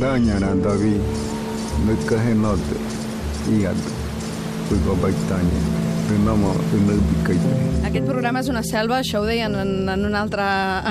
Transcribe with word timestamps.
bañará 0.00 0.54
David, 0.54 0.96
no 1.84 2.06
caje 2.06 2.34
norte, 2.34 2.76
y 3.50 3.66
alto, 3.66 3.90
fui 4.68 4.78
con 4.78 4.98
Kaya 6.10 7.70
Aquest 7.86 8.06
programa 8.06 8.40
és 8.42 8.48
una 8.50 8.60
selva, 8.66 8.98
això 9.00 9.20
ho 9.22 9.26
deien 9.26 9.54
en, 9.54 9.70
en, 9.88 10.02
un 10.06 10.14
altre, 10.18 10.42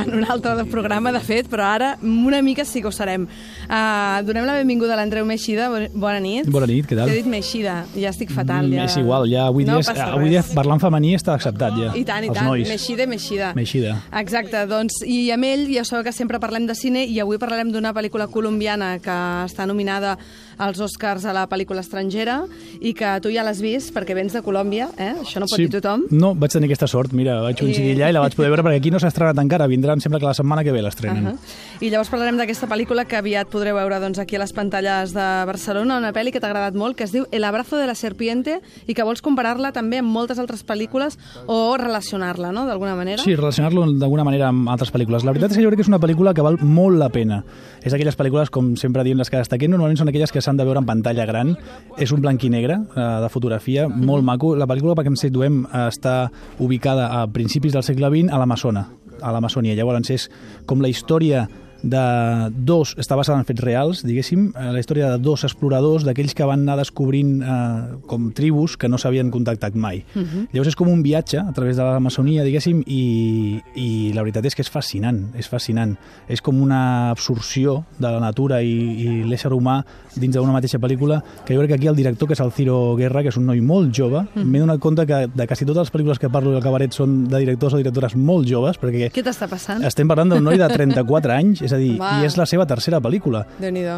en 0.01 0.13
un 0.15 0.23
altre 0.31 0.63
programa, 0.71 1.11
de 1.15 1.19
fet, 1.23 1.47
però 1.51 1.65
ara 1.67 1.89
una 2.03 2.39
mica 2.43 2.63
sí 2.67 2.81
que 2.83 2.87
ho 2.87 2.91
serem. 2.95 3.25
Uh, 3.67 4.19
donem 4.27 4.47
la 4.47 4.55
benvinguda 4.57 4.95
a 4.95 4.99
l'Andreu 4.99 5.27
Meixida. 5.27 5.67
Bona 5.93 6.19
nit. 6.23 6.47
Bona 6.51 6.67
nit, 6.71 6.87
què 6.87 6.97
tal? 6.97 7.11
T'he 7.11 7.19
dit 7.21 7.29
Meixida, 7.31 7.81
ja 7.99 8.11
estic 8.11 8.31
fatal. 8.31 8.67
Ja. 8.71 8.85
Mm, 8.85 8.87
és 8.87 8.97
igual, 8.99 9.27
ja 9.31 9.45
avui 9.51 9.67
dia, 9.67 9.75
no 9.75 9.83
és, 9.83 9.91
avui 10.07 10.31
dia 10.33 10.43
parlant 10.55 10.81
femení 10.83 11.13
està 11.19 11.35
acceptat 11.35 11.75
ja. 11.79 11.91
I 11.99 12.03
tant, 12.07 12.27
i 12.27 12.31
tant. 12.31 12.47
nois. 12.47 12.67
Meixida, 12.71 13.07
Meixida. 13.11 13.53
Meixida. 13.59 13.95
Exacte, 14.19 14.65
doncs, 14.71 15.01
i 15.07 15.21
amb 15.35 15.47
ell 15.47 15.67
ja 15.71 15.85
sabeu 15.87 16.07
que 16.07 16.15
sempre 16.15 16.39
parlem 16.39 16.67
de 16.67 16.75
cine 16.79 17.03
i 17.07 17.19
avui 17.23 17.39
parlarem 17.39 17.71
d'una 17.75 17.91
pel·lícula 17.95 18.29
colombiana 18.31 18.95
que 19.03 19.19
està 19.45 19.67
nominada 19.67 20.17
als 20.59 20.79
Oscars 20.83 21.25
a 21.25 21.33
la 21.33 21.45
pel·lícula 21.49 21.81
estrangera 21.81 22.41
i 22.79 22.93
que 22.93 23.15
tu 23.23 23.31
ja 23.33 23.45
l'has 23.47 23.61
vist 23.63 23.93
perquè 23.95 24.13
vens 24.17 24.35
de 24.35 24.43
Colòmbia, 24.45 24.89
eh? 24.99 25.13
Això 25.23 25.41
no 25.41 25.47
pot 25.49 25.57
dir 25.59 25.69
tothom. 25.71 26.05
No, 26.11 26.33
vaig 26.35 26.53
tenir 26.53 26.69
aquesta 26.69 26.89
sort, 26.91 27.15
mira, 27.15 27.39
vaig 27.41 27.57
coincidir 27.59 27.95
allà 27.97 28.11
i 28.11 28.17
la 28.17 28.23
vaig 28.25 28.35
poder 28.37 28.51
veure 28.51 28.65
perquè 28.67 28.81
aquí 28.83 28.91
no 28.91 28.99
s'ha 28.99 29.09
estrenat 29.13 29.39
encara, 29.39 29.69
vindran 29.71 30.03
sempre 30.03 30.19
que 30.19 30.27
la 30.27 30.35
setmana 30.37 30.63
que 30.67 30.75
ve 30.75 30.83
l'estrenen. 30.83 31.25
Uh 31.25 31.31
-huh. 31.31 31.67
I 31.81 31.89
llavors 31.89 32.09
parlarem 32.09 32.37
d'aquesta 32.37 32.67
pel·lícula 32.67 33.05
que 33.05 33.15
aviat 33.15 33.47
podreu 33.47 33.75
veure 33.75 33.99
doncs, 33.99 34.19
aquí 34.19 34.35
a 34.35 34.39
les 34.39 34.53
pantalles 34.53 35.13
de 35.13 35.45
Barcelona, 35.45 35.97
una 35.97 36.11
pel·li 36.11 36.31
que 36.31 36.39
t'ha 36.39 36.47
agradat 36.47 36.75
molt, 36.75 36.97
que 36.97 37.05
es 37.05 37.11
diu 37.11 37.25
El 37.31 37.43
abrazo 37.43 37.77
de 37.77 37.87
la 37.87 37.95
serpiente 37.95 38.59
i 38.85 38.93
que 38.93 39.03
vols 39.03 39.21
comparar-la 39.21 39.71
també 39.71 39.99
amb 39.99 40.09
moltes 40.09 40.39
altres 40.39 40.65
pel·lícules 40.65 41.17
o 41.47 41.77
relacionar-la, 41.77 42.51
no?, 42.51 42.65
d'alguna 42.65 42.95
manera. 42.95 43.23
Sí, 43.23 43.35
relacionar-lo 43.35 43.85
d'alguna 43.93 44.23
manera 44.23 44.49
amb 44.49 44.67
altres 44.67 44.91
pel·lícules. 44.91 45.23
La 45.23 45.31
veritat 45.31 45.51
és 45.51 45.57
que 45.57 45.63
jo 45.63 45.69
crec 45.69 45.77
que 45.77 45.87
és 45.87 45.87
una 45.87 45.99
pel·lícula 45.99 46.33
que 46.33 46.41
val 46.41 46.57
molt 46.61 46.97
la 46.97 47.09
pena. 47.09 47.43
És 47.81 47.93
aquelles 47.93 48.17
pel·lícules, 48.17 48.49
com 48.49 48.75
sempre 48.75 49.03
diem 49.03 49.17
les 49.17 49.29
que 49.29 49.37
destaquem, 49.37 49.71
normalment 49.71 49.97
són 49.97 50.09
aquelles 50.09 50.31
que 50.31 50.41
s'han 50.49 50.59
de 50.59 50.65
veure 50.65 50.81
en 50.81 50.89
pantalla 50.89 51.27
gran. 51.29 51.53
És 52.01 52.13
un 52.15 52.23
blanc 52.25 52.43
i 52.43 52.51
negre 52.51 52.79
eh, 52.81 53.07
de 53.23 53.29
fotografia, 53.29 53.87
molt 53.89 54.25
maco. 54.25 54.55
La 54.57 54.67
pel·lícula, 54.69 54.97
perquè 54.97 55.13
ens 55.13 55.25
situem, 55.27 55.63
eh, 55.69 55.85
està 55.93 56.17
ubicada 56.59 57.09
a 57.21 57.25
principis 57.31 57.75
del 57.77 57.85
segle 57.85 58.09
XX 58.09 58.33
a 58.33 58.41
l'Amazona, 58.41 58.87
a 59.21 59.33
l'Amazònia. 59.35 59.77
Llavors 59.77 60.09
és 60.15 60.29
com 60.65 60.81
la 60.81 60.89
història 60.91 61.47
de 61.81 62.49
dos, 62.51 62.95
està 62.99 63.15
basada 63.15 63.39
en 63.39 63.45
fets 63.47 63.63
reals, 63.63 64.03
diguéssim, 64.05 64.49
eh, 64.55 64.71
la 64.73 64.79
història 64.79 65.11
de 65.11 65.17
dos 65.23 65.43
exploradors, 65.47 66.03
d'aquells 66.07 66.35
que 66.35 66.47
van 66.47 66.65
anar 66.65 66.77
descobrint 66.79 67.39
eh, 67.41 67.97
com 68.07 68.31
tribus 68.35 68.75
que 68.77 68.89
no 68.89 68.97
s'havien 68.97 69.31
contactat 69.31 69.75
mai. 69.75 70.03
Uh 70.15 70.21
-huh. 70.21 70.47
Llavors 70.51 70.69
és 70.69 70.75
com 70.75 70.87
un 70.87 71.03
viatge 71.03 71.39
a 71.39 71.51
través 71.53 71.77
de 71.77 71.83
l'Amazonia, 71.83 72.43
diguéssim, 72.43 72.83
i, 72.85 73.61
i 73.75 74.13
la 74.13 74.21
veritat 74.21 74.45
és 74.45 74.55
que 74.55 74.61
és 74.61 74.69
fascinant, 74.69 75.31
és 75.35 75.47
fascinant. 75.47 75.97
És 76.27 76.41
com 76.41 76.61
una 76.61 77.09
absorció 77.09 77.85
de 77.97 78.07
la 78.11 78.19
natura 78.19 78.61
i, 78.61 78.69
i 78.69 79.23
l'ésser 79.23 79.51
humà 79.51 79.83
dins 80.15 80.35
d'una 80.35 80.51
mateixa 80.51 80.79
pel·lícula, 80.79 81.23
que 81.45 81.53
jo 81.53 81.59
crec 81.59 81.69
que 81.69 81.75
aquí 81.75 81.87
el 81.87 81.95
director, 81.95 82.27
que 82.27 82.33
és 82.33 82.39
el 82.39 82.51
Ciro 82.51 82.95
Guerra, 82.95 83.21
que 83.21 83.29
és 83.29 83.37
un 83.37 83.45
noi 83.45 83.61
molt 83.61 83.93
jove, 83.95 84.19
uh 84.19 84.27
-huh. 84.35 84.43
m'he 84.43 84.59
donat 84.59 84.79
compte 84.79 85.05
que 85.05 85.27
de 85.33 85.47
quasi 85.47 85.65
totes 85.65 85.83
les 85.87 85.93
pel·lícules 85.93 86.19
que 86.19 86.29
parlo 86.29 86.51
del 86.51 86.61
cabaret 86.61 86.91
són 86.91 87.27
de 87.27 87.37
directors 87.37 87.73
o 87.73 87.77
directores 87.77 88.15
molt 88.15 88.47
joves, 88.47 88.79
perquè 88.79 89.11
Què 89.11 89.23
t'està 89.23 89.47
passant? 89.47 89.83
estem 89.83 90.07
parlant 90.07 90.29
d'un 90.29 90.43
noi 90.43 90.57
de 90.57 90.67
34 90.67 91.31
anys, 91.31 91.61
és 91.69 91.75
a 91.75 91.79
dir, 91.79 91.93
Va. 91.99 92.17
i 92.19 92.27
és 92.27 92.37
la 92.39 92.47
seva 92.49 92.65
tercera 92.69 92.99
pel·lícula. 93.03 93.45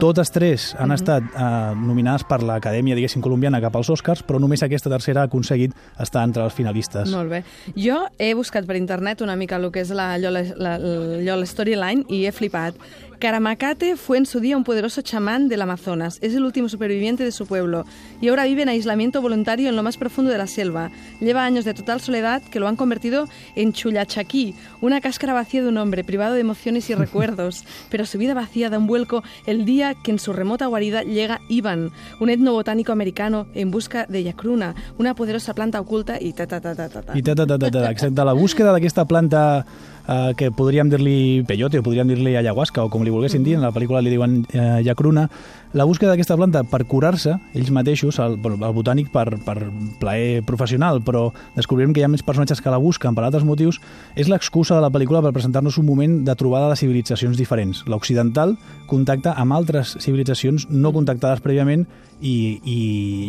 Totes 0.03 0.33
tres 0.33 0.71
han 0.79 0.93
estat 0.95 1.23
eh, 1.31 1.51
nominades 1.79 2.25
per 2.27 2.41
l'Acadèmia, 2.45 2.97
diguéssim, 2.99 3.23
colombiana 3.23 3.61
cap 3.63 3.75
als 3.79 3.89
Oscars, 3.93 4.23
però 4.27 4.41
només 4.43 4.63
aquesta 4.65 4.91
tercera 4.91 5.23
ha 5.23 5.29
aconseguit 5.31 5.75
estar 6.01 6.25
entre 6.27 6.43
els 6.45 6.57
finalistes. 6.57 7.11
Molt 7.13 7.31
bé. 7.31 7.43
Jo 7.79 8.03
he 8.19 8.33
buscat 8.37 8.67
per 8.67 8.77
internet 8.79 9.23
una 9.25 9.37
mica 9.39 9.59
el 9.61 9.69
que 9.71 9.85
és 9.85 9.93
la, 9.95 10.11
allò, 10.17 10.33
la, 10.33 10.43
la, 10.57 10.75
la 10.77 11.47
storyline 11.47 12.05
i 12.11 12.25
he 12.27 12.35
flipat. 12.35 12.77
Caramacate 13.21 13.97
fue 13.97 14.17
en 14.17 14.25
su 14.25 14.39
día 14.39 14.57
un 14.57 14.63
poderoso 14.63 15.03
chamán 15.03 15.47
del 15.47 15.61
Amazonas. 15.61 16.17
Es 16.21 16.33
el 16.33 16.43
último 16.43 16.69
superviviente 16.69 17.23
de 17.23 17.31
su 17.31 17.45
pueblo 17.45 17.85
y 18.19 18.29
ahora 18.29 18.45
vive 18.45 18.63
en 18.63 18.69
aislamiento 18.69 19.21
voluntario 19.21 19.69
en 19.69 19.75
lo 19.75 19.83
más 19.83 19.95
profundo 19.95 20.31
de 20.31 20.39
la 20.39 20.47
selva. 20.47 20.89
Lleva 21.19 21.45
años 21.45 21.63
de 21.63 21.75
total 21.75 22.01
soledad 22.01 22.41
que 22.41 22.59
lo 22.59 22.67
han 22.67 22.75
convertido 22.75 23.27
en 23.55 23.73
Chullachaquí, 23.73 24.55
una 24.81 25.01
cáscara 25.01 25.33
vacía 25.33 25.61
de 25.61 25.67
un 25.67 25.77
hombre 25.77 26.03
privado 26.03 26.33
de 26.33 26.39
emociones 26.39 26.89
y 26.89 26.95
recuerdos. 26.95 27.63
Pero 27.91 28.07
su 28.07 28.17
vida 28.17 28.33
vacía 28.33 28.71
da 28.71 28.79
un 28.79 28.87
vuelco 28.87 29.21
el 29.45 29.65
día 29.65 29.93
que 29.93 30.09
en 30.09 30.17
su 30.17 30.33
remota 30.33 30.65
guarida 30.65 31.03
llega 31.03 31.41
Ivan, 31.47 31.91
un 32.19 32.31
etnobotánico 32.31 32.91
americano 32.91 33.45
en 33.53 33.69
busca 33.69 34.07
de 34.07 34.23
Yacruna, 34.23 34.73
una 34.97 35.13
poderosa 35.13 35.53
planta 35.53 35.79
oculta 35.79 36.19
y 36.19 36.33
ta 36.33 36.47
ta 36.47 36.59
ta 36.59 36.73
ta 36.73 36.89
ta. 36.89 37.03
ta. 37.03 37.15
I 37.15 37.21
ta, 37.21 37.35
ta, 37.35 37.45
ta, 37.45 37.59
ta, 37.59 37.69
ta. 37.69 37.91
Exacte, 37.91 38.25
la 38.25 38.33
búsqueda 38.33 38.73
d'aquesta 38.73 39.05
planta 39.05 39.67
eh, 40.07 40.33
que 40.37 40.51
podríem 40.51 40.89
dir-li 40.91 41.43
peyote 41.47 41.79
o 41.79 41.85
podríem 41.85 42.09
dir-li 42.11 42.35
ayahuasca 42.39 42.83
o 42.83 42.89
com 42.89 43.03
li 43.03 43.13
volguessin 43.13 43.43
dir, 43.43 43.57
en 43.57 43.65
la 43.65 43.73
pel·lícula 43.75 44.01
li 44.03 44.13
diuen 44.13 44.41
eh, 44.53 44.81
yacruna, 44.85 45.27
la 45.73 45.85
búsqueda 45.87 46.11
d'aquesta 46.11 46.35
planta 46.35 46.65
per 46.67 46.83
curar-se 46.83 47.37
ells 47.55 47.69
mateixos, 47.71 48.17
el, 48.19 48.35
el 48.43 48.73
botànic 48.75 49.11
per, 49.13 49.27
per 49.45 49.55
plaer 50.01 50.41
professional, 50.47 50.99
però 51.05 51.29
descobrirem 51.55 51.93
que 51.95 52.01
hi 52.01 52.05
ha 52.07 52.11
més 52.11 52.25
personatges 52.27 52.59
que 52.59 52.73
la 52.73 52.81
busquen 52.81 53.15
per 53.15 53.23
altres 53.23 53.45
motius, 53.47 53.79
és 54.19 54.27
l'excusa 54.27 54.75
de 54.75 54.83
la 54.83 54.91
pel·lícula 54.91 55.23
per 55.23 55.31
presentar-nos 55.35 55.79
un 55.79 55.87
moment 55.87 56.19
de 56.27 56.35
trobada 56.35 56.69
de 56.71 56.79
civilitzacions 56.81 57.39
diferents. 57.39 57.85
L'occidental 57.87 58.57
contacta 58.91 59.37
amb 59.39 59.55
altres 59.55 59.95
civilitzacions 60.03 60.67
no 60.71 60.91
contactades 60.91 61.39
prèviament 61.39 61.87
i, 62.19 62.59
i, 62.59 62.79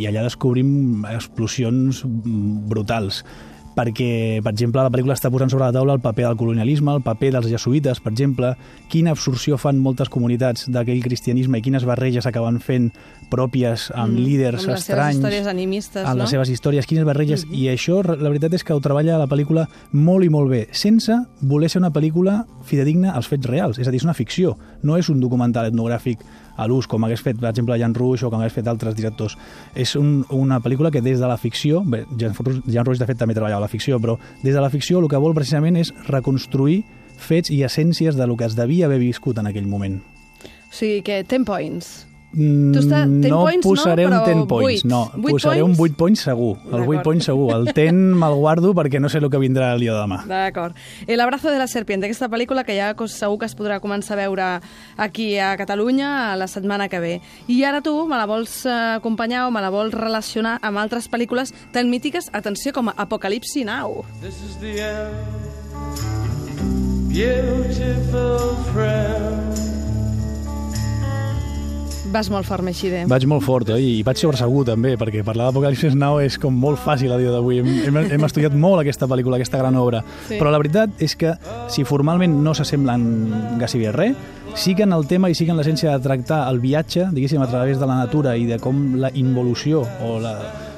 i 0.02 0.10
allà 0.10 0.26
descobrim 0.26 1.06
explosions 1.14 2.02
brutals 2.04 3.22
perquè, 3.76 4.40
per 4.44 4.52
exemple, 4.52 4.82
la 4.84 4.92
pel·lícula 4.92 5.16
està 5.18 5.30
posant 5.32 5.50
sobre 5.50 5.66
la 5.66 5.74
taula 5.74 5.96
el 5.98 6.04
paper 6.04 6.28
del 6.28 6.38
colonialisme, 6.40 6.94
el 6.94 7.02
paper 7.02 7.32
dels 7.36 7.50
jesuïtes, 7.50 8.00
per 8.04 8.12
exemple, 8.12 8.54
quina 8.92 9.12
absorció 9.16 9.58
fan 9.58 9.80
moltes 9.82 10.12
comunitats 10.12 10.68
d'aquell 10.72 11.02
cristianisme 11.02 11.58
i 11.58 11.64
quines 11.64 11.86
barreges 11.88 12.28
acaben 12.28 12.60
fent 12.62 12.90
pròpies 13.32 13.90
amb 13.96 14.12
Mm, 14.12 14.24
líders 14.26 14.62
amb 14.62 14.72
les 14.72 14.84
seves 14.84 14.84
estranys, 14.84 15.18
històries 15.18 15.46
animistes, 15.50 16.04
amb 16.04 16.16
no? 16.16 16.22
les 16.22 16.34
seves 16.34 16.52
històries, 16.52 16.86
quines 16.88 17.06
barreges, 17.08 17.46
i 17.50 17.66
això, 17.72 18.00
la 18.04 18.28
veritat 18.28 18.54
és 18.58 18.64
que 18.64 18.76
ho 18.76 18.80
treballa 18.84 19.18
la 19.20 19.28
pel·lícula 19.30 19.66
molt 19.92 20.26
i 20.26 20.30
molt 20.32 20.50
bé, 20.52 20.62
sense 20.76 21.16
voler 21.40 21.70
ser 21.72 21.82
una 21.82 21.92
pel·lícula 21.94 22.42
fidedigna 22.68 23.16
als 23.16 23.30
fets 23.30 23.48
reals, 23.48 23.80
és 23.80 23.88
a 23.88 23.94
dir, 23.94 24.02
és 24.02 24.08
una 24.08 24.16
ficció, 24.16 24.56
no 24.82 24.98
és 25.00 25.08
un 25.12 25.20
documental 25.20 25.70
etnogràfic 25.70 26.22
a 26.56 26.66
l'ús, 26.68 26.88
com 26.90 27.04
hagués 27.04 27.22
fet, 27.24 27.38
per 27.40 27.50
exemple, 27.50 27.78
Jan 27.80 27.94
Ruix 27.96 28.22
o 28.22 28.30
com 28.30 28.40
hagués 28.40 28.54
fet 28.56 28.68
altres 28.68 28.96
directors. 28.98 29.36
És 29.74 29.96
un, 29.96 30.22
una 30.30 30.60
pel·lícula 30.62 30.92
que 30.92 31.02
des 31.04 31.20
de 31.20 31.28
la 31.28 31.38
ficció, 31.40 31.82
bé, 31.84 32.04
Jan, 32.20 32.36
Jan 32.66 32.86
Ruix 32.86 33.00
de 33.00 33.08
fet 33.08 33.20
també 33.20 33.36
treballava 33.38 33.64
la 33.66 33.72
ficció, 33.72 34.00
però 34.02 34.18
des 34.42 34.54
de 34.54 34.60
la 34.60 34.70
ficció 34.70 35.00
el 35.00 35.08
que 35.08 35.20
vol 35.20 35.36
precisament 35.36 35.80
és 35.80 35.92
reconstruir 36.08 36.82
fets 37.22 37.52
i 37.54 37.62
essències 37.64 38.16
de 38.18 38.26
lo 38.26 38.36
que 38.36 38.48
es 38.48 38.56
devia 38.58 38.86
haver 38.86 39.00
viscut 39.02 39.38
en 39.38 39.48
aquell 39.50 39.68
moment. 39.70 40.00
O 40.42 40.74
sigui 40.74 41.02
que 41.06 41.22
10 41.22 41.44
points. 41.46 41.92
Mm, 42.34 42.72
Tu 42.72 42.78
està- 42.80 43.06
10 43.06 43.30
no 43.30 43.42
points 43.42 43.66
no, 43.66 43.70
posaré 43.70 44.06
però 44.06 44.20
un 44.20 44.24
10 44.24 44.46
points, 44.48 44.62
vuit. 44.62 44.84
no. 44.84 45.10
Vuit 45.16 45.32
posaré 45.34 45.60
points? 45.60 45.78
un 45.78 45.84
8 45.84 45.96
points 45.96 46.20
segur. 46.20 46.56
El 46.56 46.62
8 46.72 46.78
D'acord. 46.80 47.02
points 47.04 47.24
segur. 47.26 47.52
El 47.54 47.64
10 47.74 47.92
me'l 47.92 48.34
guardo 48.34 48.74
perquè 48.74 48.98
no 49.00 49.08
sé 49.10 49.18
el 49.18 49.28
que 49.28 49.38
vindrà 49.38 49.72
el 49.74 49.80
dia 49.80 49.92
de 49.92 49.98
demà. 50.00 50.24
D'acord. 50.26 50.74
El 51.06 51.20
abrazo 51.20 51.50
de 51.50 51.58
la 51.58 51.66
serpiente, 51.66 52.06
aquesta 52.06 52.28
pel·lícula 52.30 52.64
que 52.64 52.74
ja 52.78 52.94
cos- 52.94 53.12
segur 53.12 53.38
que 53.38 53.44
es 53.46 53.54
podrà 53.56 53.80
començar 53.80 54.12
a 54.12 54.16
veure 54.16 54.60
aquí 54.96 55.38
a 55.38 55.56
Catalunya 55.58 56.34
la 56.36 56.46
setmana 56.48 56.88
que 56.88 57.00
ve. 57.00 57.20
I 57.48 57.64
ara 57.64 57.82
tu 57.82 58.06
me 58.08 58.16
la 58.16 58.24
vols 58.26 58.64
eh, 58.66 58.70
acompanyar 58.96 59.46
o 59.46 59.50
me 59.50 59.60
la 59.60 59.68
vols 59.70 59.92
relacionar 59.92 60.58
amb 60.62 60.78
altres 60.78 61.10
pel·lícules 61.10 61.52
tan 61.72 61.90
mítiques, 61.90 62.30
atenció, 62.32 62.72
com 62.72 62.88
Apocalipsi 62.96 63.64
Now. 63.64 64.04
This 64.22 64.40
is 64.42 64.56
the 64.60 64.80
end, 64.80 65.12
beautiful 67.12 68.56
friend. 68.72 69.61
Vas 72.12 72.28
molt 72.28 72.44
fort, 72.44 72.60
Meixide. 72.60 73.06
Vaig 73.08 73.24
molt 73.30 73.40
fort, 73.46 73.70
oi? 73.72 73.86
I 73.98 74.02
vaig 74.04 74.18
sobre 74.20 74.36
segur, 74.36 74.66
també, 74.68 74.92
perquè 75.00 75.22
parlar 75.24 75.46
d'Apocalipsis 75.48 75.94
Now 75.96 76.18
és 76.20 76.36
com 76.40 76.52
molt 76.52 76.80
fàcil 76.82 77.14
a 77.14 77.16
dia 77.16 77.32
d'avui. 77.32 77.62
Hem, 77.62 77.70
hem, 77.88 77.98
hem 78.18 78.26
estudiat 78.28 78.52
molt 78.52 78.82
aquesta 78.82 79.08
pel·lícula, 79.08 79.38
aquesta 79.40 79.60
gran 79.62 79.78
obra. 79.80 80.02
Sí. 80.28 80.36
Però 80.36 80.52
la 80.52 80.60
veritat 80.60 81.00
és 81.00 81.16
que, 81.16 81.32
si 81.72 81.86
formalment 81.88 82.34
no 82.44 82.52
s'assemblen 82.52 83.06
gairebé 83.62 83.94
res, 83.96 84.28
sí 84.60 84.76
que 84.76 84.84
en 84.84 84.92
el 84.92 85.06
tema 85.08 85.30
i 85.32 85.38
sí 85.38 85.46
que 85.48 85.54
en 85.54 85.60
l'essència 85.62 85.94
de 85.94 86.04
tractar 86.04 86.42
el 86.50 86.60
viatge, 86.60 87.08
diguéssim, 87.16 87.40
a 87.40 87.48
través 87.48 87.80
de 87.80 87.88
la 87.88 87.96
natura 88.02 88.36
i 88.36 88.44
de 88.50 88.60
com 88.60 88.98
la 89.00 89.08
involució 89.16 89.86
o 90.04 90.18
la, 90.20 90.36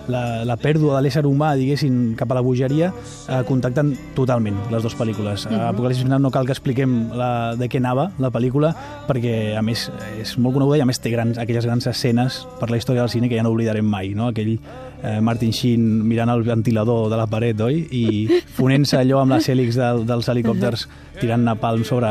la, 0.09 0.45
la 0.45 0.57
pèrdua 0.61 0.99
de 0.99 1.05
l'ésser 1.05 1.25
humà, 1.27 1.55
diguéssim, 1.59 2.15
cap 2.19 2.31
a 2.33 2.39
la 2.39 2.43
bogeria, 2.45 2.91
eh, 3.29 3.41
contacten 3.49 3.95
totalment 4.17 4.57
les 4.73 4.83
dues 4.85 4.97
pel·lícules. 4.99 5.47
Uh 5.47 5.53
-huh. 5.53 5.69
Apocalipsis 5.71 6.07
Now 6.09 6.19
no 6.19 6.31
cal 6.31 6.47
que 6.47 6.53
expliquem 6.53 7.11
la, 7.13 7.55
de 7.57 7.69
què 7.69 7.79
anava 7.79 8.11
la 8.19 8.31
pel·lícula, 8.31 8.75
perquè, 9.09 9.57
a 9.57 9.63
més, 9.63 9.91
és 10.21 10.39
molt 10.39 10.55
coneguda 10.55 10.79
i, 10.79 10.81
a 10.81 10.87
més, 10.87 11.01
té 11.01 11.11
grans, 11.11 11.39
aquelles 11.39 11.65
grans 11.65 11.87
escenes 11.87 12.47
per 12.61 12.71
la 12.71 12.77
història 12.77 13.03
del 13.03 13.11
cine 13.11 13.29
que 13.29 13.37
ja 13.37 13.43
no 13.43 13.51
oblidarem 13.51 13.85
mai, 13.85 14.15
no? 14.15 14.29
Aquell 14.29 14.59
eh, 15.03 15.21
Martin 15.21 15.53
Sheen 15.53 16.07
mirant 16.07 16.31
el 16.31 16.43
ventilador 16.43 17.11
de 17.11 17.17
la 17.17 17.27
paret, 17.27 17.61
oi? 17.61 17.87
I 17.91 18.29
fonent-se 18.57 18.97
allò 18.97 19.21
amb 19.21 19.33
les 19.33 19.49
hèlix 19.49 19.77
del, 19.77 20.07
dels 20.07 20.29
helicòpters 20.29 20.89
tirant 21.21 21.45
napalm 21.45 21.85
sobre 21.85 22.09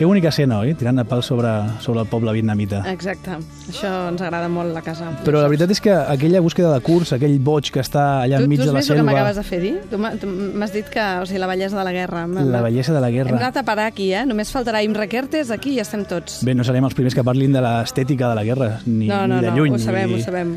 Que 0.00 0.06
única 0.08 0.30
escena, 0.32 0.56
oi? 0.64 0.70
Tirant 0.80 0.96
de 0.96 1.02
pal 1.04 1.20
sobre, 1.20 1.50
sobre 1.84 2.00
el 2.00 2.06
poble 2.08 2.32
vietnamita. 2.32 2.78
Exacte. 2.88 3.34
Això 3.68 3.90
ens 4.08 4.22
agrada 4.24 4.46
molt 4.48 4.72
la 4.72 4.80
casa. 4.80 5.10
Però 5.26 5.42
la 5.42 5.48
veritat 5.52 5.74
és 5.74 5.80
que 5.84 5.92
aquella 5.92 6.40
búsqueda 6.40 6.70
de 6.72 6.78
curs, 6.80 7.10
aquell 7.12 7.34
boig 7.44 7.68
que 7.68 7.82
està 7.84 8.22
allà 8.22 8.38
Tu, 8.40 8.46
enmig 8.48 8.62
tu 8.62 8.64
de 8.64 8.70
has 8.70 8.72
la 8.72 8.80
vist 8.80 8.88
el 8.88 8.96
que 8.96 9.02
selva... 9.02 9.12
m'acabes 9.12 9.36
de 9.36 9.42
fer 9.44 9.58
dir? 9.60 9.72
Tu 9.90 9.98
m'ha- 10.00 10.14
tu 10.16 10.30
m'has 10.30 10.72
dit 10.72 10.88
que, 10.88 11.02
o 11.20 11.26
sigui, 11.28 11.38
la 11.42 11.50
bellesa 11.50 11.76
de 11.76 11.84
la 11.84 11.92
guerra. 11.92 12.22
La 12.32 12.62
bellesa 12.64 12.94
de 12.96 13.00
la 13.04 13.10
Hem 13.10 13.14
guerra. 13.18 13.36
anat 13.36 13.58
a 13.60 13.62
parar 13.62 13.90
aquí, 13.92 14.06
eh? 14.16 14.22
Només 14.24 14.48
faltarà 14.54 14.80
Imre 14.82 15.04
Kertész, 15.06 15.50
aquí 15.52 15.74
i 15.74 15.76
ja 15.76 15.84
estem 15.84 16.06
tots. 16.08 16.38
Bé, 16.48 16.54
no 16.56 16.64
serem 16.64 16.86
els 16.88 16.96
primers 16.96 17.14
que 17.14 17.22
parlin 17.22 17.52
de 17.52 17.60
l'estètica 17.60 18.30
de 18.32 18.38
la 18.40 18.44
guerra, 18.48 18.70
ni, 18.86 19.06
no, 19.10 19.26
no, 19.28 19.36
ni 19.36 19.44
de 19.44 19.50
no, 19.50 19.56
lluny. 19.58 19.74
ho 19.76 19.82
sabem, 19.84 20.08
vull 20.14 20.22
ho 20.22 20.24
sabem. 20.24 20.54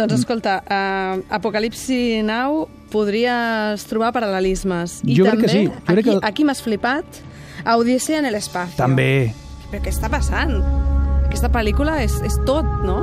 Doncs 0.00 0.14
escolta, 0.16 0.62
uh, 0.64 1.20
Apocalipsi 1.28 2.22
Now 2.24 2.64
podries 2.88 3.84
trobar 3.84 4.14
paral·lelismes. 4.16 5.02
I 5.04 5.18
Jo 5.20 5.28
crec 5.28 5.34
també, 5.36 5.44
que 5.44 5.52
sí. 5.52 5.66
Jo 5.68 5.76
crec 5.84 5.98
aquí, 6.06 6.08
que- 6.16 6.26
aquí 6.32 6.44
m'has 6.48 6.62
flipat, 6.64 7.04
Odissea 7.64 8.18
en 8.18 8.26
el 8.26 8.34
espacio. 8.34 8.76
També. 8.76 9.32
Però 9.70 9.82
què 9.84 9.92
està 9.92 10.10
passant? 10.12 10.58
Aquesta 11.26 11.48
pel·lícula 11.52 12.00
és, 12.02 12.18
és 12.26 12.36
tot, 12.46 12.66
no? 12.84 12.98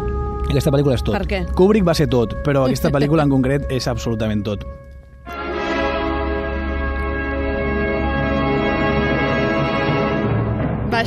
Aquesta 0.49 0.73
pel·lícula 0.73 0.97
és 0.97 1.05
tot. 1.05 1.15
Per 1.15 1.25
què? 1.29 1.39
Kubrick 1.57 1.87
va 1.87 1.95
ser 1.97 2.09
tot, 2.11 2.35
però 2.45 2.65
aquesta 2.67 2.91
pel·lícula 2.93 3.25
en 3.25 3.33
concret 3.33 3.69
és 3.73 3.87
absolutament 3.89 4.43
tot. 4.45 4.65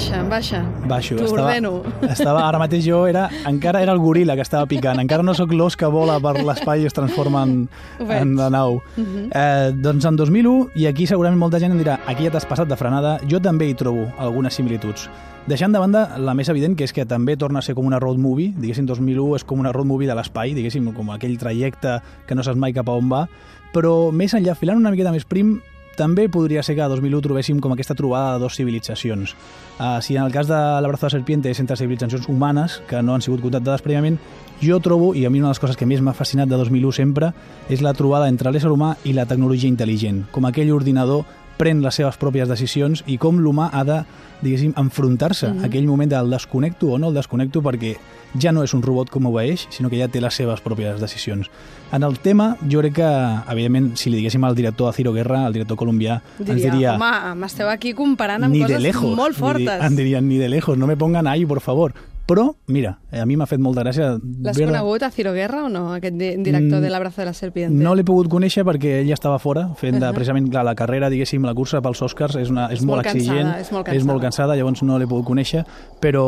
Baixa, 0.02 0.22
baixa. 0.28 0.60
Baixo. 0.88 1.14
T'ho 1.14 1.26
estava, 1.28 1.44
ordeno. 1.46 1.70
estava, 2.10 2.40
ara 2.48 2.58
mateix 2.58 2.82
jo 2.82 3.04
era, 3.06 3.28
encara 3.46 3.84
era 3.84 3.92
el 3.94 4.00
goril·la 4.02 4.34
que 4.34 4.42
estava 4.42 4.66
picant. 4.66 4.98
Encara 4.98 5.22
no 5.22 5.30
sóc 5.38 5.52
l'os 5.54 5.76
que 5.78 5.86
vola 5.86 6.16
per 6.18 6.42
l'espai 6.42 6.82
i 6.82 6.88
es 6.88 6.96
transforma 6.96 7.44
en, 7.46 7.68
en 8.02 8.32
la 8.34 8.48
nau. 8.50 8.80
eh, 8.98 9.70
doncs 9.78 10.08
en 10.10 10.18
2001, 10.18 10.72
i 10.74 10.88
aquí 10.90 11.06
segurament 11.06 11.38
molta 11.38 11.60
gent 11.62 11.76
em 11.76 11.78
dirà 11.78 12.00
aquí 12.10 12.26
ja 12.26 12.34
t'has 12.34 12.48
passat 12.50 12.66
de 12.66 12.78
frenada, 12.80 13.20
jo 13.30 13.38
també 13.38 13.70
hi 13.70 13.78
trobo 13.78 14.08
algunes 14.18 14.58
similituds. 14.58 15.06
Deixant 15.46 15.70
de 15.74 15.78
banda 15.78 16.08
la 16.18 16.34
més 16.34 16.50
evident, 16.50 16.74
que 16.74 16.90
és 16.90 16.92
que 16.94 17.06
també 17.06 17.36
torna 17.38 17.62
a 17.62 17.62
ser 17.62 17.76
com 17.78 17.86
una 17.86 18.02
road 18.02 18.18
movie, 18.18 18.50
diguéssim, 18.58 18.90
2001 18.90 19.38
és 19.38 19.46
com 19.46 19.62
una 19.62 19.70
road 19.70 19.86
movie 19.86 20.10
de 20.10 20.18
l'espai, 20.18 20.56
diguéssim, 20.58 20.90
com 20.98 21.14
aquell 21.14 21.38
trajecte 21.38 22.00
que 22.26 22.34
no 22.34 22.42
saps 22.42 22.58
mai 22.58 22.74
cap 22.74 22.90
a 22.90 22.98
on 22.98 23.06
va, 23.10 23.28
però 23.72 24.10
més 24.10 24.34
enllà, 24.34 24.58
filant 24.58 24.82
una 24.82 24.90
miqueta 24.90 25.14
més 25.14 25.26
prim, 25.26 25.60
també 25.96 26.28
podria 26.32 26.62
ser 26.62 26.76
que 26.76 26.84
a 26.84 26.88
2001 26.88 27.22
trobéssim 27.24 27.60
com 27.60 27.74
aquesta 27.74 27.96
trobada 27.98 28.34
de 28.34 28.42
dues 28.44 28.56
civilitzacions. 28.56 29.34
Uh, 29.78 30.00
si 30.00 30.16
en 30.16 30.24
el 30.24 30.32
cas 30.32 30.48
de 30.48 30.56
l'Abrazo 30.56 31.06
de 31.06 31.16
Serpiente 31.16 31.50
és 31.50 31.60
entre 31.60 31.76
civilitzacions 31.76 32.28
humanes 32.28 32.80
que 32.88 33.02
no 33.02 33.14
han 33.14 33.24
sigut 33.24 33.42
contactades 33.44 33.84
prèviament, 33.84 34.18
jo 34.62 34.78
trobo, 34.80 35.12
i 35.18 35.24
a 35.26 35.30
mi 35.30 35.40
una 35.40 35.50
de 35.50 35.56
les 35.56 35.62
coses 35.62 35.76
que 35.76 35.88
més 35.88 36.00
m'ha 36.00 36.14
fascinat 36.14 36.48
de 36.48 36.56
2001 36.60 36.92
sempre, 36.94 37.32
és 37.68 37.82
la 37.82 37.94
trobada 37.98 38.28
entre 38.30 38.52
l'ésser 38.52 38.70
humà 38.70 38.94
i 39.04 39.12
la 39.16 39.26
tecnologia 39.26 39.70
intel·ligent, 39.70 40.24
com 40.30 40.46
aquell 40.46 40.70
ordinador 40.70 41.24
pren 41.62 41.82
les 41.84 41.94
seves 41.94 42.18
pròpies 42.18 42.50
decisions 42.50 43.04
i 43.06 43.18
com 43.22 43.38
l'humà 43.38 43.68
ha 43.70 43.84
de, 43.86 44.00
diguéssim, 44.42 44.74
enfrontar-se 44.80 45.52
a 45.52 45.68
aquell 45.68 45.86
moment 45.86 46.10
del 46.10 46.34
desconnecto 46.34 46.90
o 46.90 46.98
no 46.98 47.12
el 47.12 47.18
desconnecto 47.20 47.62
perquè 47.62 47.94
ja 48.42 48.50
no 48.50 48.64
és 48.66 48.74
un 48.74 48.82
robot 48.82 49.12
com 49.12 49.28
obeeix, 49.30 49.68
sinó 49.70 49.90
que 49.92 50.00
ja 50.00 50.08
té 50.10 50.22
les 50.22 50.34
seves 50.34 50.62
pròpies 50.64 50.98
decisions. 51.00 51.50
En 51.92 52.02
el 52.02 52.18
tema, 52.24 52.54
jo 52.64 52.80
crec 52.80 52.96
que, 52.96 53.10
evidentment, 53.52 53.90
si 54.00 54.10
li 54.10 54.18
diguéssim 54.18 54.44
al 54.48 54.56
director 54.56 54.88
de 54.88 54.96
Ciro 54.96 55.12
Guerra, 55.12 55.44
el 55.46 55.58
director 55.58 55.76
colombià, 55.78 56.18
ens 56.40 56.62
diria... 56.62 56.96
home, 56.96 57.34
m'esteu 57.42 57.68
aquí 57.68 57.92
comparant 57.94 58.48
amb 58.48 58.56
coses 58.64 58.80
lejos. 58.80 59.12
molt 59.16 59.36
dir, 59.36 59.42
fortes. 59.44 59.84
Em 59.84 59.98
dirien, 59.98 60.26
ni 60.28 60.40
de 60.40 60.48
lejos, 60.48 60.80
no 60.80 60.88
me 60.88 60.96
pongan 60.96 61.28
ahí, 61.28 61.44
por 61.46 61.60
favor. 61.60 61.92
Però, 62.24 62.54
mira, 62.68 62.98
eh, 63.10 63.18
a 63.20 63.26
mi 63.26 63.34
m'ha 63.36 63.46
fet 63.50 63.58
molta 63.60 63.82
gràcia... 63.82 64.12
L'has 64.14 64.56
veure- 64.56 64.70
conegut 64.72 65.02
a 65.02 65.10
Ciro 65.10 65.32
Guerra 65.34 65.64
o 65.64 65.68
no, 65.68 65.92
aquest 65.92 66.14
di- 66.14 66.36
director 66.38 66.78
Mm, 66.78 66.82
de 66.82 66.90
l'Abrazo 66.90 67.20
de 67.20 67.26
la 67.26 67.32
Serpiente? 67.34 67.74
No 67.82 67.94
l'he 67.94 68.04
pogut 68.04 68.28
conèixer 68.30 68.62
perquè 68.64 69.00
ell 69.00 69.08
ja 69.10 69.14
estava 69.18 69.40
fora, 69.42 69.66
fent 69.74 69.98
de, 70.00 70.12
precisament 70.14 70.48
clar, 70.48 70.62
la 70.64 70.74
carrera, 70.78 71.10
diguéssim, 71.10 71.42
la 71.44 71.52
cursa 71.52 71.82
pels 71.82 72.00
Oscars 72.06 72.36
és, 72.36 72.48
una, 72.48 72.68
és, 72.70 72.78
És 72.78 72.84
molt, 72.86 73.02
molt 73.02 73.10
exigent, 73.10 73.42
cansada, 73.42 73.60
és 73.60 73.72
molt 73.72 73.88
és 73.88 74.04
molt 74.06 74.22
cansada. 74.22 74.52
cansada, 74.52 74.56
llavors 74.56 74.82
no 74.86 74.98
l'he 75.02 75.06
pogut 75.10 75.26
conèixer, 75.26 75.64
però, 76.00 76.24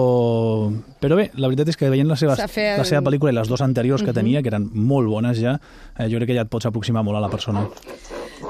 però 1.00 1.16
bé, 1.16 1.30
la 1.36 1.46
veritat 1.48 1.68
és 1.68 1.76
que 1.78 1.88
veient 1.88 2.08
la 2.10 2.16
seva, 2.16 2.34
fet- 2.36 2.76
la 2.78 2.84
seva 2.84 3.00
pel·lícula 3.06 3.30
i 3.30 3.34
les 3.38 3.48
dues 3.48 3.62
anteriors 3.62 4.02
que 4.02 4.10
Mhm. 4.10 4.14
tenia, 4.18 4.42
que 4.42 4.48
eren 4.48 4.68
molt 4.74 5.08
bones 5.08 5.38
ja, 5.40 5.60
eh, 5.96 6.08
jo 6.10 6.16
crec 6.18 6.26
que 6.28 6.34
ja 6.34 6.42
et 6.42 6.48
pots 6.48 6.66
aproximar 6.66 7.04
molt 7.04 7.16
a 7.16 7.20
la 7.20 7.30
persona. 7.30 7.68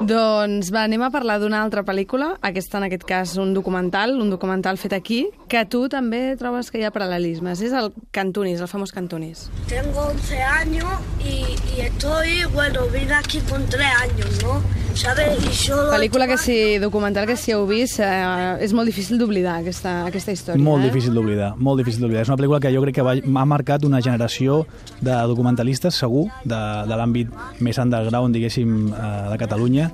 Doncs 0.01 0.73
va, 0.75 0.85
anem 0.89 1.03
a 1.07 1.11
parlar 1.13 1.37
d'una 1.39 1.61
altra 1.63 1.85
pel·lícula, 1.85 2.33
aquesta 2.43 2.79
en 2.81 2.85
aquest 2.89 3.05
cas 3.07 3.37
un 3.39 3.53
documental, 3.55 4.17
un 4.21 4.31
documental 4.31 4.77
fet 4.81 4.93
aquí, 4.97 5.29
que 5.55 5.63
tu 5.71 5.85
també 5.87 6.35
trobes 6.39 6.71
que 6.73 6.81
hi 6.81 6.87
ha 6.87 6.91
paral·lelismes. 6.95 7.61
És 7.63 7.75
el 7.79 7.93
Cantunis, 8.15 8.63
el 8.65 8.71
famós 8.71 8.91
Cantunis. 8.95 9.47
Tengo 9.71 10.09
11 10.11 10.43
años 10.43 10.89
y, 11.23 11.55
y 11.77 11.83
estoy, 11.87 12.45
bueno, 12.53 12.89
vine 12.93 13.15
aquí 13.15 13.39
con 13.49 13.65
3 13.67 13.87
años, 14.03 14.43
¿no? 14.43 14.61
¿Sabes? 14.95 15.39
Y 15.45 15.55
solo... 15.55 15.93
Pel·lícula 15.93 16.27
que 16.27 16.39
si, 16.39 16.79
documental 16.79 17.27
que 17.27 17.37
si 17.37 17.53
heu 17.55 17.67
vist, 17.67 17.99
eh, 17.99 18.63
és 18.63 18.75
molt 18.75 18.87
difícil 18.91 19.19
d'oblidar 19.19 19.61
aquesta, 19.63 20.05
aquesta 20.07 20.35
història. 20.35 20.63
Molt 20.63 20.85
eh? 20.85 20.91
difícil 20.91 21.15
d'oblidar, 21.15 21.53
molt 21.59 21.83
difícil 21.83 22.03
d'oblidar. 22.03 22.23
És 22.23 22.31
una 22.31 22.39
pel·lícula 22.39 22.61
que 22.63 22.71
jo 22.75 22.83
crec 22.83 22.99
que 22.99 23.07
va, 23.07 23.15
ha 23.19 23.47
marcat 23.47 23.87
una 23.87 24.03
generació 24.03 24.63
de 25.03 25.19
documentalistes, 25.31 25.99
segur, 25.99 26.29
de, 26.45 26.63
de 26.87 26.99
l'àmbit 26.99 27.35
més 27.63 27.79
underground, 27.83 28.35
diguéssim, 28.39 28.77
eh, 28.95 29.15
de 29.33 29.41
Catalunya, 29.43 29.91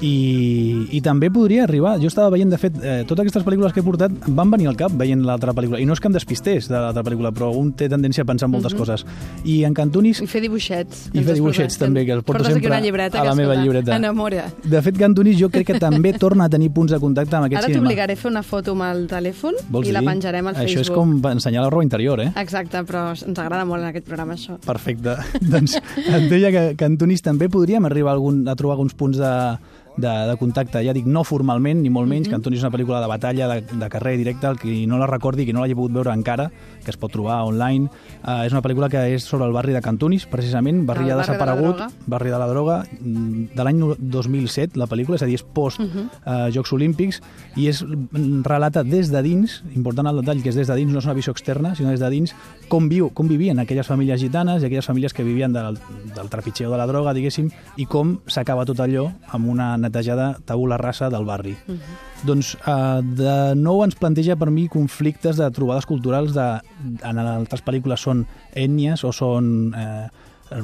i, 0.00 0.86
i 0.96 1.00
també 1.04 1.28
podria 1.32 1.64
arribar, 1.66 1.96
jo 2.00 2.08
estava 2.08 2.30
veient, 2.32 2.50
de 2.52 2.58
fet, 2.60 2.76
eh, 2.80 3.02
totes 3.08 3.26
aquestes 3.26 3.44
pel·lícules 3.44 3.74
que 3.74 3.82
he 3.82 3.84
portat 3.86 4.14
em 4.28 4.36
van 4.36 4.50
venir 4.52 4.68
al 4.70 4.76
cap 4.78 4.94
veient 4.96 5.22
l'altra 5.26 5.52
pel·lícula, 5.56 5.80
i 5.80 5.86
no 5.88 5.94
és 5.96 6.00
que 6.00 6.08
em 6.08 6.16
despistés 6.16 6.68
de 6.70 6.76
l'altra 6.76 7.04
pel·lícula, 7.06 7.32
però 7.36 7.50
un 7.56 7.72
té 7.76 7.88
tendència 7.92 8.24
a 8.24 8.28
pensar 8.28 8.48
en 8.48 8.54
moltes 8.54 8.74
coses. 8.76 9.04
I 9.44 9.60
en 9.68 9.74
Cantunis, 9.76 10.22
I 10.24 10.28
fer 10.30 10.42
dibuixets. 10.44 11.08
i 11.12 11.24
fer 11.24 11.36
dibuixets 11.36 11.78
també, 11.80 12.04
que 12.08 12.16
els 12.16 12.24
porto 12.24 12.44
sempre 12.44 12.70
una 12.72 12.80
llibreta 12.80 13.20
a 13.20 13.24
la 13.28 13.34
meva 13.38 13.56
llibreta. 13.60 13.96
Enamora. 13.96 14.46
De 14.64 14.82
fet, 14.82 14.96
Cantunis 15.00 15.38
jo 15.40 15.50
crec 15.52 15.66
que 15.72 15.78
també 15.82 16.14
torna 16.18 16.48
a 16.48 16.52
tenir 16.52 16.70
punts 16.72 16.92
de 16.92 17.00
contacte 17.00 17.36
amb 17.36 17.48
aquest 17.48 17.60
Ara 17.62 17.68
cinema. 17.68 17.84
t'obligaré 17.84 18.16
a 18.16 18.20
fer 18.20 18.30
una 18.30 18.42
foto 18.42 18.72
amb 18.72 18.86
el 18.88 19.06
telèfon 19.10 19.54
Vols 19.70 19.88
i 19.88 19.92
la 19.92 20.00
dir? 20.00 20.08
penjarem 20.08 20.46
al 20.46 20.54
Això 20.56 20.80
és 20.80 20.88
Facebook. 20.88 21.20
com 21.22 21.32
ensenyar 21.32 21.62
la 21.64 21.70
roba 21.70 21.84
interior, 21.84 22.20
eh? 22.20 22.32
Exacte, 22.40 22.82
però 22.88 23.10
ens 23.12 23.38
agrada 23.38 23.64
molt 23.64 23.82
en 23.82 23.88
aquest 23.90 24.06
programa 24.06 24.34
això. 24.34 24.56
Perfecte. 24.64 25.16
doncs 25.52 25.76
et 25.76 26.28
deia 26.30 26.50
que, 26.50 26.90
Tunís 27.00 27.22
també 27.22 27.48
podríem 27.48 27.84
arribar 27.86 28.12
a, 28.12 28.14
algun, 28.18 28.42
a 28.48 28.56
trobar 28.58 28.74
alguns 28.74 28.94
punts 28.98 29.16
de, 29.20 29.30
de, 30.00 30.12
de 30.30 30.36
contacte. 30.40 30.82
Ja 30.84 30.94
dic, 30.96 31.06
no 31.06 31.24
formalment, 31.24 31.82
ni 31.82 31.90
molt 31.92 32.08
menys, 32.10 32.28
que 32.28 32.36
en 32.36 32.42
Tunís 32.42 32.60
és 32.60 32.66
una 32.66 32.72
pel·lícula 32.74 33.00
de 33.02 33.08
batalla, 33.10 33.48
de, 33.54 33.78
de 33.80 33.88
carrer 33.92 34.16
directe, 34.20 34.48
el 34.48 34.58
qui 34.60 34.86
no 34.90 34.98
la 35.00 35.08
recordi, 35.10 35.46
qui 35.46 35.54
no 35.56 35.62
l'hagi 35.62 35.76
pogut 35.78 35.94
veure 35.94 36.12
encara, 36.14 36.50
que 36.84 36.90
es 36.90 36.98
pot 37.00 37.12
trobar 37.12 37.42
online. 37.48 37.90
Uh, 38.22 38.42
és 38.46 38.54
una 38.54 38.62
pel·lícula 38.64 38.90
que 38.92 39.02
és 39.14 39.24
sobre 39.24 39.46
el 39.48 39.54
barri 39.56 39.74
de 39.76 39.82
Cantunis, 39.84 40.26
precisament, 40.30 40.82
barri 40.88 41.06
ja 41.08 41.14
de 41.14 41.20
la 41.20 41.26
desaparegut, 41.26 41.76
droga. 41.76 41.90
barri 42.06 42.32
de 42.32 42.40
la 42.40 42.48
droga, 42.50 42.78
mm, 43.00 43.44
de 43.56 43.64
l'any 43.64 43.78
no- 43.78 43.96
2007, 43.98 44.78
la 44.80 44.88
pel·lícula, 44.90 45.16
és 45.20 45.22
a 45.22 45.28
dir, 45.30 45.38
és 45.40 45.42
post 45.44 45.80
uh 45.80 46.08
Jocs 46.50 46.72
Olímpics, 46.72 47.20
i 47.56 47.68
és 47.68 47.82
mm, 47.84 48.42
relata 48.44 48.82
des 48.84 49.10
de 49.10 49.22
dins, 49.22 49.62
important 49.74 50.06
el 50.06 50.20
detall, 50.22 50.42
que 50.42 50.50
és 50.50 50.56
des 50.56 50.68
de 50.68 50.76
dins, 50.76 50.92
no 50.92 50.98
és 50.98 51.04
una 51.04 51.14
visió 51.14 51.32
externa, 51.32 51.74
sinó 51.74 51.90
des 51.90 52.00
de 52.00 52.10
dins, 52.10 52.34
com, 52.68 52.88
viu, 52.88 53.10
com 53.10 53.28
vivien 53.28 53.58
aquelles 53.58 53.86
famílies 53.86 54.20
gitanes 54.20 54.62
i 54.62 54.66
aquelles 54.66 54.86
famílies 54.86 55.12
que 55.12 55.24
vivien 55.24 55.52
del, 55.52 55.78
del 56.14 56.30
trepitgeu 56.32 56.70
de 56.70 56.78
la 56.78 56.86
droga, 56.86 57.14
diguéssim, 57.14 57.50
i 57.76 57.86
com 57.86 58.18
s'acaba 58.26 58.64
tot 58.68 58.80
allò 58.80 59.10
amb 59.30 59.48
una 59.50 59.76
netejada 59.90 60.32
tabula 60.48 60.78
rasa 60.80 61.10
del 61.12 61.26
barri. 61.28 61.56
Doncs 62.24 62.54
eh, 62.62 63.02
de 63.20 63.36
nou 63.58 63.84
ens 63.84 63.98
planteja 63.98 64.38
per 64.40 64.50
mi 64.54 64.68
conflictes 64.72 65.36
de 65.40 65.50
trobades 65.52 65.88
culturals 65.90 66.32
de, 66.36 66.48
en 67.04 67.20
altres 67.20 67.64
pel·lícules 67.66 68.06
són 68.06 68.24
ètnies 68.54 69.04
o 69.04 69.12
són 69.12 69.74
eh, 69.76 70.08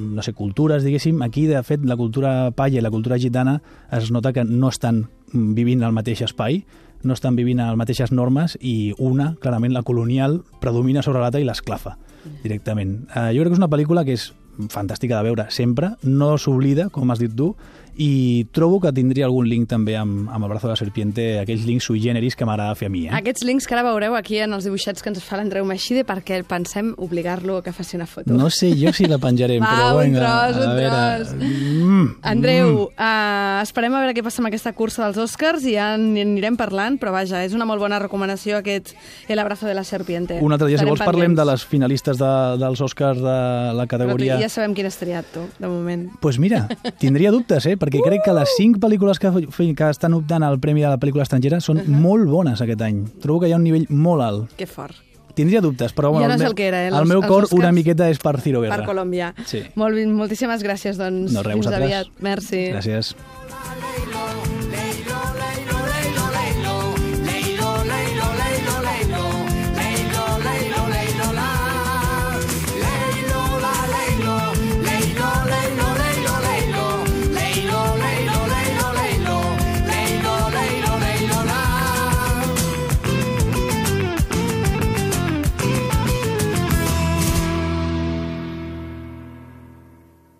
no 0.01 0.23
sé, 0.23 0.33
cultures, 0.33 0.83
diguéssim. 0.85 1.21
Aquí, 1.23 1.47
de 1.47 1.63
fet, 1.63 1.85
la 1.87 1.97
cultura 1.97 2.51
paia 2.57 2.81
i 2.81 2.85
la 2.85 2.91
cultura 2.91 3.19
gitana 3.19 3.61
es 3.93 4.11
nota 4.11 4.33
que 4.33 4.45
no 4.45 4.71
estan 4.73 5.07
mm, 5.33 5.55
vivint 5.55 5.85
al 5.87 5.95
mateix 5.95 6.25
espai, 6.27 6.65
no 7.07 7.15
estan 7.15 7.37
vivint 7.37 7.61
a 7.61 7.71
les 7.71 7.79
mateixes 7.79 8.13
normes 8.13 8.57
i 8.61 8.95
una, 8.99 9.35
clarament 9.41 9.75
la 9.77 9.85
colonial, 9.87 10.41
predomina 10.61 11.05
sobre 11.07 11.23
l'altra 11.23 11.41
i 11.41 11.47
l'esclafa 11.47 11.97
directament. 12.43 13.05
Eh, 13.15 13.31
jo 13.37 13.45
crec 13.45 13.53
que 13.53 13.59
és 13.59 13.63
una 13.63 13.71
pel·lícula 13.71 14.05
que 14.05 14.17
és 14.17 14.33
fantàstica 14.73 15.19
de 15.19 15.29
veure 15.29 15.47
sempre, 15.53 15.93
no 16.03 16.35
s'oblida, 16.41 16.89
com 16.91 17.13
has 17.13 17.21
dit 17.21 17.35
tu, 17.37 17.53
i 17.97 18.47
trobo 18.53 18.79
que 18.81 18.93
tindria 18.93 19.27
algun 19.27 19.49
link 19.49 19.69
també 19.71 19.97
amb, 19.97 20.29
amb 20.29 20.45
el 20.45 20.51
brazo 20.53 20.69
de 20.69 20.75
la 20.75 20.79
serpiente, 20.79 21.25
aquells 21.41 21.65
links 21.67 21.87
sui 21.89 22.01
generis 22.03 22.37
que 22.37 22.47
m'agrada 22.49 22.75
fer 22.77 22.91
a 22.91 22.93
mi. 22.93 23.07
Eh? 23.07 23.13
Aquests 23.17 23.45
links 23.49 23.67
que 23.67 23.77
ara 23.77 23.85
veureu 23.87 24.17
aquí 24.19 24.39
en 24.45 24.53
els 24.53 24.67
dibuixets 24.69 25.03
que 25.03 25.11
ens 25.13 25.23
fa 25.25 25.39
l'Andreu 25.41 25.65
Meixide 25.69 26.05
perquè 26.09 26.43
pensem 26.47 26.93
obligar-lo 27.03 27.59
a 27.61 27.65
que 27.65 27.73
faci 27.73 27.97
una 27.97 28.07
foto. 28.07 28.33
No 28.37 28.51
sé 28.53 28.73
jo 28.77 28.93
si 28.97 29.09
la 29.09 29.19
penjarem, 29.23 29.61
Va, 29.65 29.73
però 29.73 29.89
un 29.97 30.03
vinga, 30.05 30.21
tros, 30.23 30.61
un 30.61 30.69
a 30.69 30.75
veure... 30.77 31.01
tros. 31.17 31.35
Mm, 31.41 32.07
Andreu, 32.33 32.73
uh, 32.91 33.63
esperem 33.63 33.97
a 33.97 34.03
veure 34.05 34.17
què 34.17 34.25
passa 34.27 34.43
amb 34.43 34.51
aquesta 34.51 34.75
cursa 34.77 35.07
dels 35.07 35.21
Oscars 35.25 35.65
i 35.65 35.77
ja 35.77 35.93
anirem 35.97 36.59
parlant, 36.61 37.01
però 37.01 37.15
vaja, 37.17 37.43
és 37.47 37.57
una 37.57 37.67
molt 37.69 37.81
bona 37.83 38.01
recomanació 38.03 38.61
aquest 38.61 38.95
El 39.29 39.39
abrazo 39.39 39.67
de 39.67 39.75
la 39.75 39.85
serpiente. 39.85 40.39
Un 40.43 40.53
altre 40.53 40.69
dia, 40.69 40.79
si 40.79 40.87
vols, 40.87 41.01
parlem 41.05 41.35
de 41.37 41.45
les 41.49 41.65
finalistes 41.67 42.19
de, 42.21 42.33
dels 42.61 42.81
Oscars 42.85 43.21
de 43.23 43.37
la 43.77 43.87
Però 43.87 43.97
categoria... 43.97 44.39
ja 44.41 44.51
sabem 44.53 44.75
quin 44.77 44.87
has 44.89 44.99
triat, 45.01 45.27
tu, 45.33 45.47
de 45.59 45.71
moment. 45.71 46.07
pues 46.21 46.39
mira, 46.39 46.67
tindria 46.99 47.31
dubtes, 47.33 47.67
eh? 47.67 47.77
Perquè 47.87 48.03
crec 48.05 48.25
que 48.27 48.35
les 48.37 48.53
cinc 48.59 48.81
pel·lícules 48.83 49.21
que, 49.23 49.31
que 49.79 49.91
estan 49.91 50.17
optant 50.19 50.45
al 50.47 50.59
Premi 50.63 50.83
de 50.83 50.93
la 50.93 51.01
Pel·lícula 51.01 51.27
Estrangera 51.27 51.61
són 51.61 51.79
uh 51.79 51.87
-huh. 51.87 52.01
molt 52.07 52.29
bones 52.29 52.61
aquest 52.61 52.83
any. 52.83 53.05
Trobo 53.23 53.41
que 53.41 53.49
hi 53.49 53.53
ha 53.53 53.57
un 53.57 53.65
nivell 53.65 53.87
molt 53.89 54.23
alt. 54.23 54.57
Que 54.57 54.67
fort. 54.67 54.97
Tindria 55.35 55.61
dubtes, 55.61 55.95
però 55.95 56.09
Ja 56.09 56.13
bueno, 56.13 56.29
no 56.29 56.35
és 56.35 56.41
el 56.41 56.55
que 56.55 56.67
era, 56.67 56.87
eh, 56.87 56.89
el 56.89 57.05
meu 57.05 57.21
cor 57.23 57.47
una 57.53 57.71
miqueta 57.71 58.09
és 58.09 58.19
per 58.19 58.41
Ciro 58.41 58.63
Guerra. 58.63 58.79
Per 58.79 58.87
Colòmbia. 58.87 59.35
Sí. 59.45 59.63
Molt, 59.75 59.99
moltíssimes 60.09 60.63
gràcies, 60.63 60.97
doncs. 60.97 61.33
No, 61.33 61.43
res, 61.43 61.55
Fins 61.55 61.67
aviat. 61.67 62.07
Merci. 62.21 62.73
Gràcies. 62.73 63.15